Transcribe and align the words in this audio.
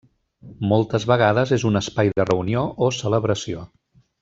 Moltes 0.71 1.05
vegades 1.11 1.53
és 1.59 1.67
un 1.71 1.79
espai 1.81 2.11
de 2.21 2.27
reunió 2.31 2.65
o 2.87 2.91
celebració. 3.03 3.69